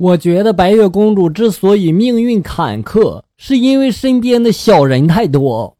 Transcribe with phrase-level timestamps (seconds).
[0.00, 5.76] 我觉得白雪公主之所以命运坎坷，是因为身边的小人太多。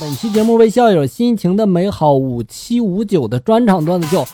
[0.00, 4.24] 本期节目为校友心情的美好五七五九的专场段子秀。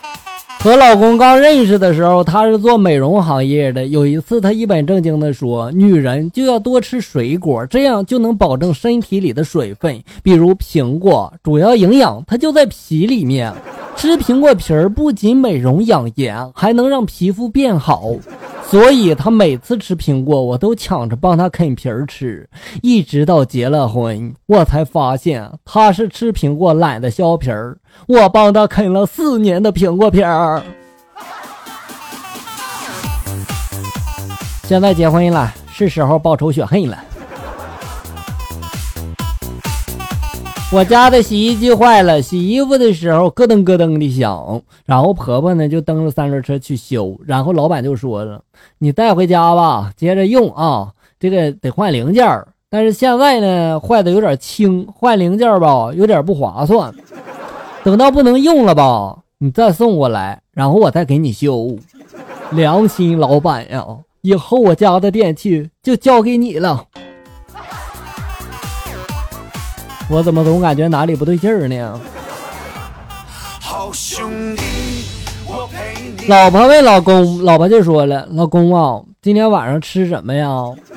[0.61, 3.87] 和老公刚认识的时候，他是做美容行业的。
[3.87, 10.03] 有一次，他一本正经地说：“女人就要多吃水果，这样就能保证身体里的水分。
[10.23, 13.51] 比如苹果，主要营养它就在皮里面。
[13.97, 18.11] 吃苹果皮儿不仅美容养颜，还能让皮肤变好。”
[18.67, 22.49] 所以，他每次吃苹果，我都抢着帮他啃皮儿吃，
[22.83, 27.77] 一直到结了婚，我才发现他是吃苹果懒得削皮儿。
[28.09, 30.61] 我帮他啃了四年的苹果皮儿。
[34.65, 36.99] 现在结婚了，是时候报仇雪恨了。
[40.75, 48.43] 我家的洗衣机坏了，洗衣服的时候咯噔咯噔的响，然后婆婆呢就蹬着三轮车去修，然后老板就说了
[48.79, 52.27] ：“你带回家吧，接着用啊，这个得换零件
[52.69, 56.93] 但是现在呢坏的有点轻，换零件吧有点不划算。
[57.85, 61.77] 等到不能用了吧，你再送过来，然后我再给你修。
[62.51, 63.87] 良心老板呀，
[64.23, 66.87] 以后我家的电器就交给你了。”
[70.11, 72.01] 我怎么总感觉哪里不对劲儿呢？
[76.29, 80.49] 老婆问老公，老婆就说了：“老公啊，今天晚上吃什么呀？”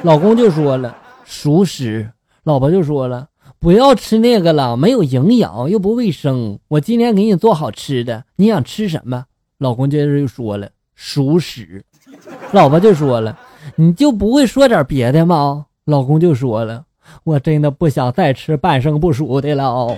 [0.03, 2.09] 老公就说了：“熟食。”
[2.43, 3.27] 老婆就说了
[3.59, 6.59] ：“不要吃那个了，没有营养又不卫生。
[6.67, 9.25] 我今天给你做好吃的，你想吃什么？”
[9.59, 11.83] 老公接着又说了：“熟食。”
[12.51, 13.37] 老婆就说了
[13.75, 16.83] ：“你就不会说点别的吗？”老公就说了。
[17.23, 19.97] 我真的不想再吃半生不熟的了。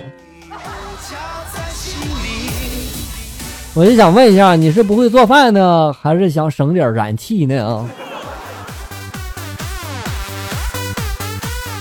[3.74, 7.88] 我就想问一下，你是不会做饭呢，还是想省点燃气呢？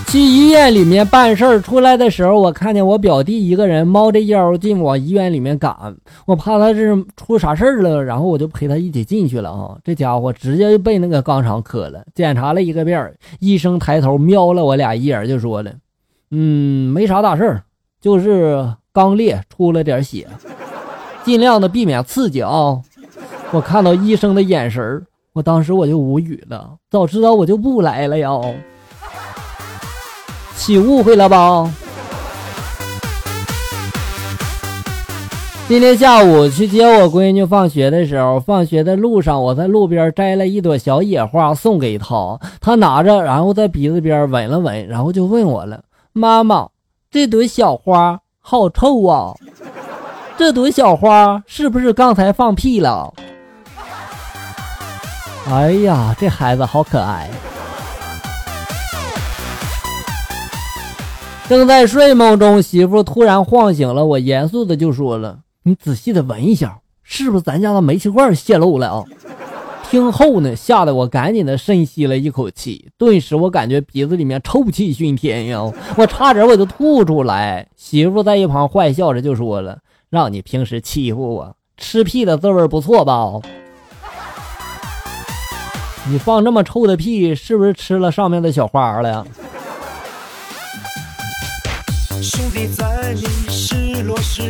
[0.10, 5.72] 去医院里面办事儿，出来的时候，我看见我表弟一个人猫着腰进往医院里面赶，
[6.25, 9.78] 我怕他是出啥事儿了，然后我就陪他一起进去了啊。
[9.84, 15.72] 这家伙直接就被那个肛肠磕了，检查了一个遍，医生抬头瞄了我俩一眼，就说了
[16.31, 17.64] ：“嗯，没啥大事儿，
[18.02, 20.28] 就是肛裂出了点血，
[21.24, 22.81] 尽量的避免刺激啊。”
[23.53, 28.31] 我看到医生的眼神我当时我就无语了，早知道我就不来了呀。
[30.59, 31.72] 起误会了吧？
[35.70, 45.81] 今天下午去接我闺女放学的时候，放学的路上，我在路边摘了一朵小野花送给她，她拿着，然后在鼻子边闻了闻，然后就问我了
[46.12, 46.68] ：“妈妈，
[47.09, 49.34] 这朵小花好臭啊！
[50.38, 53.14] 这朵小花是不是刚才放屁了？”
[55.50, 57.30] 哎呀，这孩子好可爱。
[61.50, 69.04] 正在睡梦中，媳妇突然晃醒了我，严肃的就说了：“你仔细的闻一下，是不是咱家的煤气罐泄漏了啊？”
[69.90, 75.60] 听后呢，吓得我赶紧的深吸了一口气，顿时我感觉鼻子里面臭气熏天呀，
[75.98, 77.68] 我差点我就吐出来。
[77.76, 79.80] 媳妇在一旁坏笑着就说了
[80.12, 83.40] ：“让你平时欺负我，吃屁的滋味不错吧？
[86.08, 89.26] 你放这么臭的屁，是不是吃了上面的小花了呀？”
[92.29, 94.44] 兄弟，在你失落时，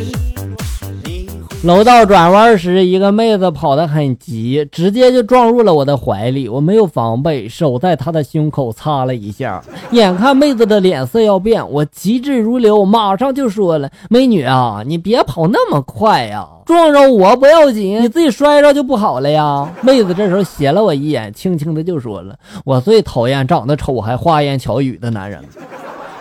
[1.64, 6.46] 楼道转弯时，一个妹子跑得很急，直接就撞入了我的怀里。
[6.46, 9.62] 我没有防备，手在她的胸口擦了一下。
[9.92, 22.36] 眼看妹子的脸色要变，我机智如流，马上就说了：“美女啊，你别跑那么快呀，撞着我不要紧，你自己摔着就不好了呀。”妹子这时候斜了我一眼，轻轻的就说了
[22.66, 25.42] ：“我最讨厌长得丑还花言巧语的男人。”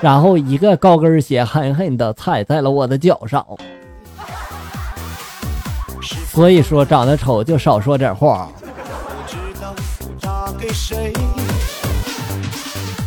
[0.02, 3.46] 然后一个高跟鞋狠狠地踩在了我的脚上，
[6.28, 8.50] 所以说长得丑就少说点话。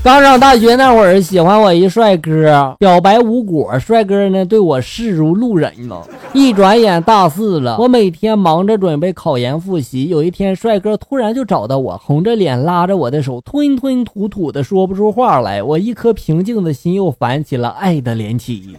[0.05, 6.03] 刚上大学那会儿，喜欢我一帅哥，表白无果，帅哥呢对我视如路人嘛。
[6.33, 10.09] 一转眼大四了，我每天忙着准备考研复习。
[10.09, 15.63] 有一天，帅哥突然就找到我，红着脸拉着我的手，吞吞吐吐的说不出话来。
[15.63, 18.75] 我一颗平静的心又泛起了爱的涟漪。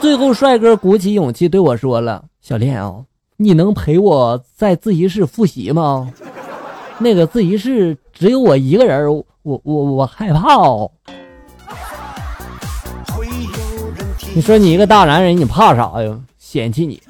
[0.00, 2.94] 最后，帅哥鼓起勇气对我说了：“小恋啊，
[3.36, 6.10] 你能陪我在自习室复习吗？
[6.98, 10.90] 那个自习室只有我一个人。”我我我害怕哦！
[14.34, 16.20] 你说你一个大男人，你怕啥呀？
[16.38, 17.02] 嫌弃你。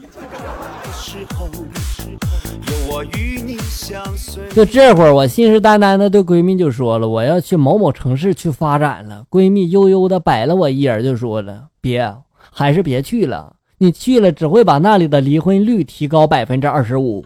[4.54, 9.24] 就这会儿，我信誓旦旦的对闺蜜就说了，我要去某某城市去发展了。
[9.30, 12.14] 闺蜜悠悠的白了我一眼，就说了，别，
[12.50, 17.24] 还是别去了，你去了只会把那里的离婚率提高百分之二十五。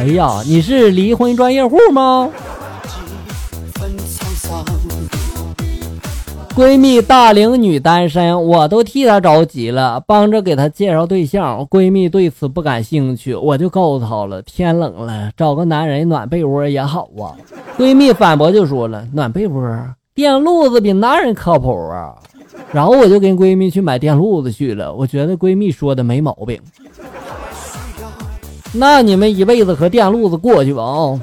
[0.00, 2.30] 哎呀，你是离婚专业户吗？
[6.56, 11.66] 闺蜜大龄女单身，我都替她着急了，帮着给她介绍对象。
[11.66, 17.36] 闺蜜对此不感兴趣，我就告诉她了：天冷了，找个男人暖被窝也好啊。
[17.76, 19.62] 闺蜜反驳就说了：暖被窝，
[20.14, 22.14] 电褥子比男人靠谱啊。
[22.72, 24.94] 然后我就跟闺蜜去买电褥子去了。
[24.94, 26.58] 我觉得闺蜜说的没毛病。
[28.72, 31.20] 那你们一辈子和电路子过去吧啊！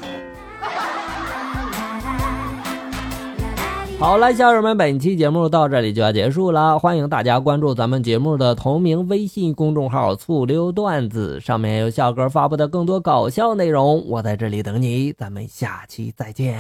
[3.99, 6.77] 好了，家人们，本期节目到这里就要结束了。
[6.77, 14.05] 欢迎大家关注咱们节目的同名微信公众号“醋溜段子”，上面有笑哥发布的更多搞笑内容。
[14.07, 16.59] 我在这里等你，咱们下期再见。